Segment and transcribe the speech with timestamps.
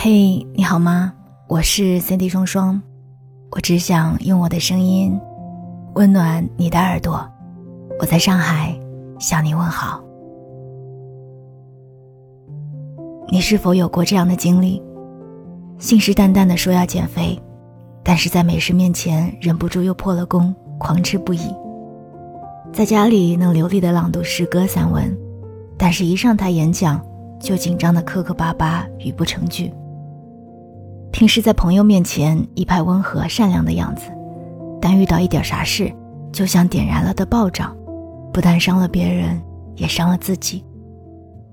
[0.00, 1.12] 嘿，你好吗？
[1.48, 2.80] 我是 Cindy 双双，
[3.50, 5.20] 我只想用我的声音
[5.96, 7.28] 温暖你的耳朵。
[7.98, 8.78] 我在上海
[9.18, 10.00] 向你问好。
[13.28, 14.80] 你是否有过这样的经历？
[15.80, 17.36] 信誓旦旦的说要减肥，
[18.04, 21.52] 但是在美食面前忍不住又破了功，狂吃不已。
[22.72, 25.12] 在家里能流利的朗读诗歌散文，
[25.76, 27.04] 但是一上台演讲
[27.40, 29.74] 就紧张的磕磕巴巴，语不成句。
[31.18, 34.02] 平时在朋友面前一派温和善良的样子，
[34.80, 35.92] 但遇到一点啥事，
[36.32, 37.76] 就像点燃了的爆仗，
[38.32, 39.42] 不但伤了别人，
[39.74, 40.64] 也伤了自己。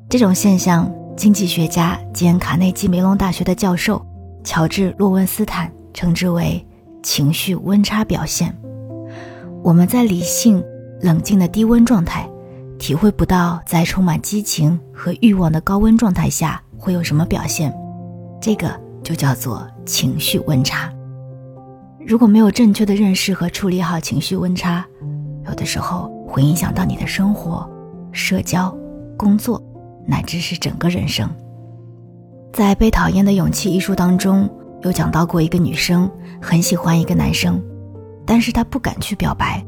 [0.07, 0.87] 这种现象，
[1.17, 3.99] 经济学家兼卡内基梅隆大学的教授
[4.43, 6.63] 乔治·洛温斯坦称之为
[7.01, 8.55] “情绪温差表现”。
[9.65, 10.63] 我们在理性、
[11.01, 12.29] 冷静的低温状态，
[12.77, 17.75] 体会不到在充满激情和欲望的高温状态下会有什么表现。
[18.39, 18.84] 这个。
[19.05, 20.91] 就叫做情绪温差。
[22.07, 24.83] 如果没有正确的认识和处理好情绪温差，
[25.47, 27.69] 有的时候会影响到你的生活、
[28.11, 28.75] 社交、
[29.15, 29.61] 工作，
[30.07, 31.29] 乃至是整个人生。
[32.51, 34.49] 在《被讨厌的勇气》一书当中，
[34.81, 36.09] 有讲到过一个女生
[36.41, 37.61] 很喜欢一个男生，
[38.25, 39.63] 但是她不敢去表白，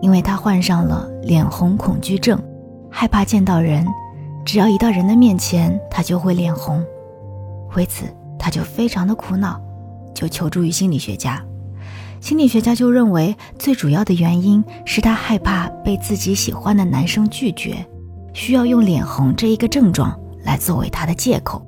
[0.00, 2.36] 因为她患上了脸红恐惧症，
[2.90, 3.86] 害怕见到人，
[4.44, 6.84] 只要一到人的面前，她就会脸红。
[7.76, 8.06] 为此。
[8.42, 9.60] 他就非常的苦恼，
[10.12, 11.40] 就求助于心理学家。
[12.20, 17.86] 心理学家就认为，最主要的原因是他害怕被自己喜欢的男生拒绝，
[18.32, 21.64] 需要用脸红这一个症状来作为他的借口。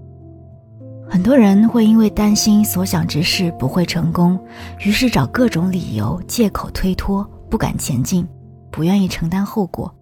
[1.09, 4.37] 很多人会因为担心所想之事不会成功，
[4.81, 8.27] 于是找各种理由、借口推脱，不敢前进，
[8.73, 9.95] 不愿意承担后果，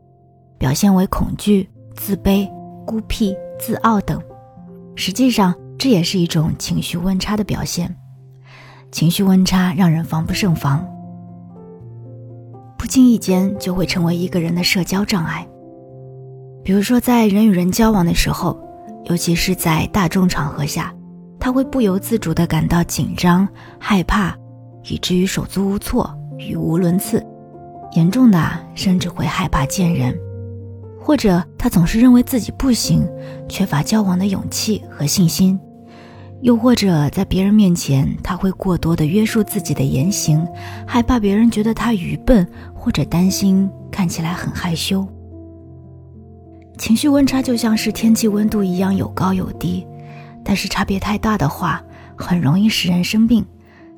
[0.57, 2.51] 表现为恐惧、自卑、
[2.87, 4.19] 孤僻、自傲等。
[4.97, 5.55] 实际上。
[5.83, 7.93] 这也是一种情绪温差的表现，
[8.93, 10.87] 情绪温差让人防不胜防，
[12.79, 15.45] 不经意间就会成为一个人的社交障碍。
[16.63, 18.57] 比如说，在人与人交往的时候，
[19.07, 20.95] 尤其是在大众场合下，
[21.41, 23.49] 他会不由自主地感到紧张、
[23.81, 24.39] 害怕，
[24.85, 26.09] 以至于手足无措、
[26.39, 27.27] 语无伦次，
[27.97, 28.39] 严重的
[28.77, 30.17] 甚至会害怕见人。
[31.01, 33.05] 或者他总是认为自己不行，
[33.49, 35.59] 缺乏交往的勇气和信心。
[36.43, 40.47] 又或者在别人面前，他会过多的约束自己的言行，
[40.87, 45.07] 害怕别人觉得他愚笨，或者担心看起来很害羞。
[46.79, 49.87] 情绪温差就像是天气温度一样有高有低，
[50.45, 51.81] 但是差别太大的话，
[52.17, 53.45] 很容易使人生病。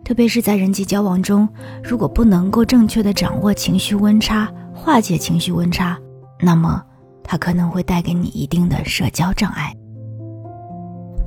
[0.04, 1.48] 特别是在人际交往中，
[1.82, 5.98] 如果不能够正确的掌握情绪温差，化解情绪温差，
[6.42, 6.84] 那么
[7.22, 9.74] 它可能会带给你一定的社交障碍。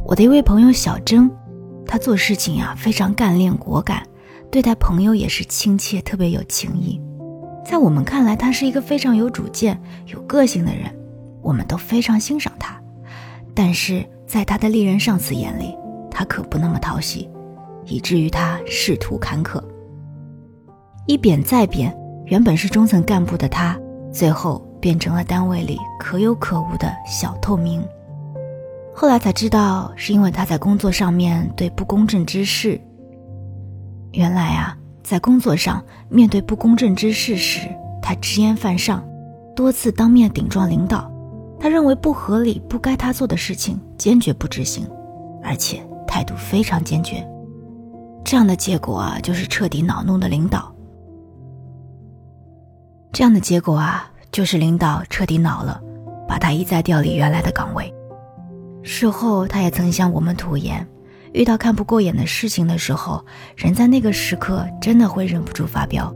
[0.08, 1.30] 我的一位朋友小珍，
[1.86, 4.02] 她做事情呀非常干练果敢，
[4.50, 6.98] 对待朋友也是亲切，特别有情谊。
[7.66, 10.90] 在我们看来，他是一个非常有主见、有个性的人，
[11.42, 12.82] 我们都非常欣赏他。
[13.54, 15.76] 但是在他的历任上司眼里，
[16.10, 17.30] 他可不那么讨喜，
[17.84, 19.62] 以至于他仕途坎坷。
[21.06, 21.94] 一贬再贬，
[22.28, 23.78] 原本是中层干部的他，
[24.10, 27.84] 最后变成了单位里可有可无的小透明。
[29.00, 32.82] 后来才知道，是因为他在工作上面对不公正之事。
[34.14, 37.70] 原来啊，在工作上面对不公正之事时，
[38.02, 39.08] 他直言犯上，
[39.56, 41.12] 多次当面顶撞领导。
[41.60, 44.90] 他认为不合理、不该他做的事情，坚决不执行，
[45.44, 47.24] 而且态度非常坚决。
[48.26, 50.74] 这样的结果啊，就是彻底恼怒的领导。
[53.14, 55.80] 这样的结果啊，就是领导彻底恼了，
[56.28, 57.94] 把他一再调离原来的岗位。
[58.88, 60.88] 事后，他也曾向我们吐言，
[61.34, 63.24] 遇到看不过眼的事情的时候，
[63.58, 66.12] 人在那个时刻真的会忍不住发飙。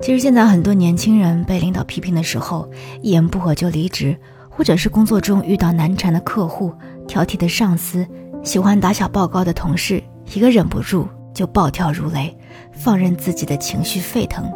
[0.00, 2.66] 其实现在很多年轻人被领导批评的时候，
[3.02, 4.16] 一言不合就离职，
[4.48, 6.72] 或者是工作中遇到难缠的客户、
[7.06, 8.06] 挑剔的上司、
[8.42, 10.02] 喜欢打小报告的同事，
[10.32, 12.34] 一个忍不住就暴跳如雷，
[12.72, 14.50] 放任自己的情绪沸腾。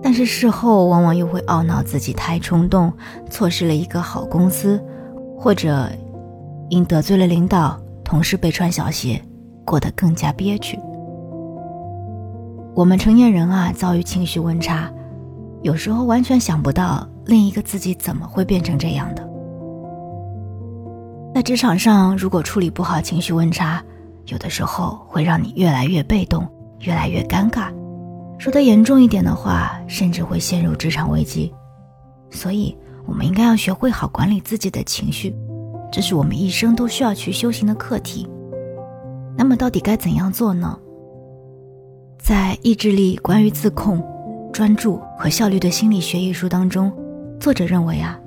[0.00, 2.92] 但是事后往往又会懊恼自己太冲动，
[3.28, 4.80] 错失了一个好公司，
[5.36, 5.90] 或者。
[6.68, 9.22] 因得罪了领导，同事被穿小鞋，
[9.64, 10.78] 过得更加憋屈。
[12.74, 14.92] 我们成年人啊，遭遇情绪温差，
[15.62, 19.28] 有时候完全想不到另一个自己怎么会变成这样的。
[21.34, 23.82] 在职场上，如果处理不好情绪温差，
[24.26, 26.46] 有的时候会让你越来越被动，
[26.80, 27.72] 越来越尴尬。
[28.38, 31.52] 说的严重一点的话，甚至会陷入职场危机。
[32.30, 32.76] 所以，
[33.06, 35.34] 我们应该要学会好管理自己的情绪。
[35.90, 38.28] 这是我们一生都需要去修行的课题。
[39.36, 40.78] 那么到底该怎样做呢？
[42.18, 44.02] 在《意志力关于自控、
[44.52, 46.92] 专注和效率的心理学》一书当中，
[47.38, 48.18] 作者认为啊，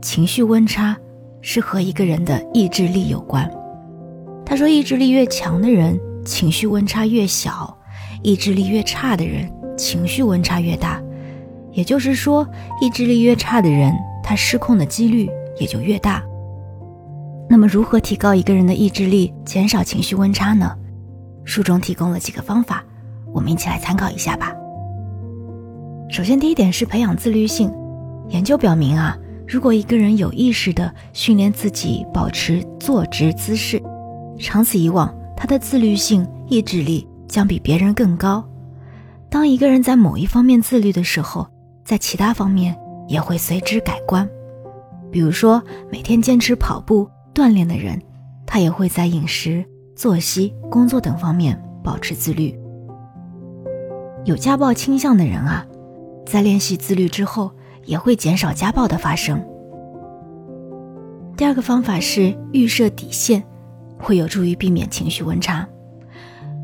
[0.00, 0.96] 情绪温差
[1.40, 3.50] 是和一个人的意志力有关。
[4.46, 7.76] 他说，意志力越强的人，情绪温差越小；
[8.22, 11.02] 意志力越差的人，情绪温差越大。
[11.72, 12.46] 也就是说，
[12.80, 13.92] 意志力越差的人，
[14.22, 15.28] 他失控的几率
[15.58, 16.22] 也就越大。
[17.48, 20.74] 那么，如何提高一个人的意志力，减少情绪温差呢？
[21.44, 22.82] 书中提供了几个方法，
[23.32, 24.52] 我们一起来参考一下吧。
[26.08, 27.72] 首先，第一点是培养自律性。
[28.28, 29.16] 研究表明啊，
[29.46, 33.82] 如果一个人有意识地训练自己保持坐直姿势，
[34.38, 38.42] 长此以往，他的自律性、意志力将比别人更高。
[39.28, 41.46] 当一个人在某一方面自律的时候，
[41.84, 42.74] 在其他方面
[43.06, 44.26] 也会随之改观。
[45.14, 45.62] 比如说，
[45.92, 48.02] 每天坚持跑步锻炼的人，
[48.44, 49.64] 他也会在饮食。
[49.94, 52.52] 作息、工作等方面保持自律。
[54.24, 55.64] 有家暴倾向的人啊，
[56.26, 57.52] 在练习自律之后，
[57.84, 59.40] 也会减少家暴的发生。
[61.36, 63.40] 第二个方法是预设底线，
[64.00, 65.64] 会有助于避免情绪温差。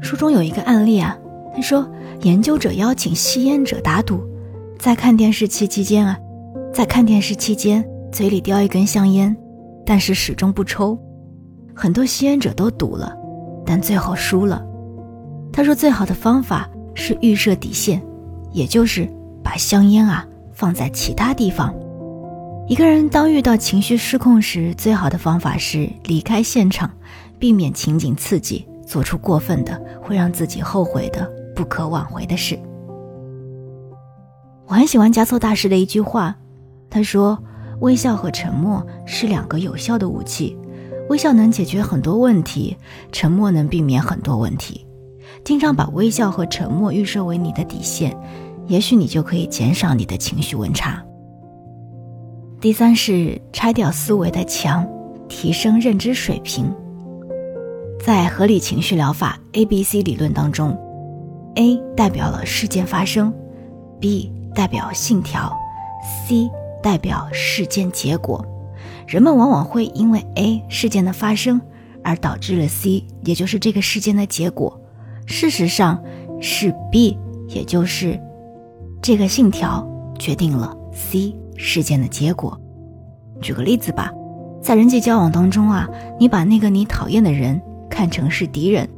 [0.02, 1.16] 书中有一个案例啊，
[1.54, 1.88] 他说，
[2.22, 4.20] 研究者邀请吸烟者打赌，
[4.76, 6.18] 在看电视期期间啊，
[6.74, 9.36] 在看电视期间嘴里叼一根香烟，
[9.86, 10.98] 但是始终不抽。
[11.74, 13.16] 很多吸烟者都赌了。
[13.66, 14.60] 但最后输了。
[15.52, 18.02] 他说：“最好的方法是预设底线，
[18.50, 19.08] 也就是
[19.44, 21.72] 把香烟啊放在其他地方。
[22.66, 26.90] 一个人当遇到情绪失控时，最好的方法是离开现场，
[27.38, 32.58] 避免情景刺激，做出过分的、会让自己后悔的、不可挽回的事。”
[34.66, 36.34] 我很喜欢加措大师的一句话，
[36.88, 37.40] 他说
[37.80, 40.56] ：“微笑和沉默是两个有效的武器。”
[41.10, 42.76] 微笑能解决很多问题，
[43.10, 44.86] 沉默能避免很多问题。
[45.44, 48.16] 经常把微笑和沉默预设为你的底线，
[48.68, 51.04] 也许你就可以减少你的情绪温差。
[52.60, 54.86] 第三是拆掉思维的墙，
[55.28, 56.72] 提升认知水平。
[57.98, 60.78] 在合理情绪疗法 A B C 理论当中
[61.56, 63.34] ，A 代表了事件发生
[63.98, 65.52] ，B 代表信条
[66.28, 66.48] ，C
[66.82, 68.44] 代表事件结果。
[69.06, 71.60] 人们往往会因为 A 事件的发生
[72.02, 74.80] 而导致了 C，也就是这个事件的结果。
[75.26, 76.02] 事实上
[76.40, 77.18] 是 B，
[77.48, 78.18] 也就是
[79.02, 79.88] 这个信条
[80.18, 82.58] 决定了 C 事件的结果。
[83.40, 84.12] 举个例子吧，
[84.62, 85.88] 在人际交往当中啊，
[86.18, 88.88] 你把那个你讨厌的人看成是敌人，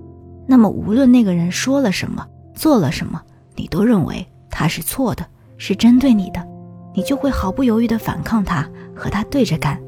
[0.46, 3.20] 那么无论那个人说了什么、做了什么，
[3.56, 5.24] 你都认为他是错的，
[5.56, 6.46] 是针对你的，
[6.94, 9.80] 你就会毫不犹豫地反抗他，和他对着干。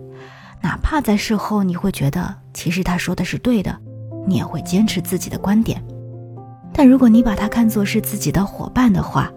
[0.63, 3.77] 哪怕在事后你会觉得其实他说的是对的，
[4.27, 5.83] 你也会坚持自己的观点。
[6.73, 9.31] 但如果你把他看作是自己的伙伴的话，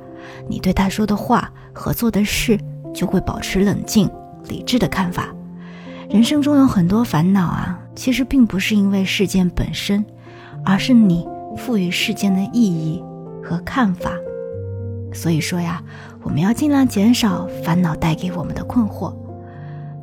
[0.48, 2.58] 你对他说的话和做的事
[2.94, 4.10] 就会保持冷静、
[4.48, 5.28] 理智的看法。
[6.10, 10.06] 人生中有很多烦恼啊，其实并不是因为事件本身，
[10.64, 11.28] 而是你
[11.58, 13.04] 赋予事件的意义
[13.44, 14.12] 和看法。
[15.14, 15.82] 所以说呀，
[16.24, 19.14] 我们要尽量减少烦恼带给我们的困惑，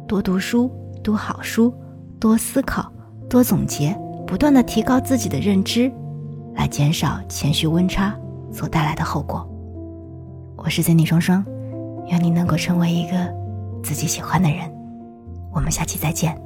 [0.06, 0.70] 多读书。
[1.02, 1.70] 读好书，
[2.18, 2.90] 多思考，
[3.28, 3.94] 多总结，
[4.26, 5.92] 不断的提高自己的认知，
[6.54, 8.18] 来减少情绪温差
[8.50, 9.46] 所带来的后果。
[10.56, 11.44] 我是 Zenny 双双，
[12.08, 13.16] 愿你能够成为一个
[13.82, 14.60] 自己喜欢的人。
[15.52, 16.43] 我们下期再见。